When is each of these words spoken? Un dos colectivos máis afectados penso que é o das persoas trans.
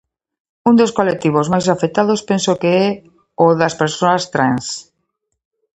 Un 0.69 0.73
dos 0.79 0.95
colectivos 0.97 1.49
máis 1.53 1.67
afectados 1.75 2.19
penso 2.29 2.51
que 2.61 2.71
é 2.85 2.87
o 3.45 3.47
das 3.61 3.73
persoas 3.81 4.23
trans. 4.33 4.65